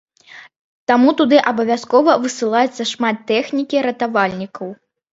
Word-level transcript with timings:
Таму 0.91 1.13
туды 1.19 1.37
абавязкова 1.51 2.17
высылаецца 2.25 2.91
шмат 2.95 3.23
тэхнікі 3.31 3.89
ратавальнікаў. 3.91 4.79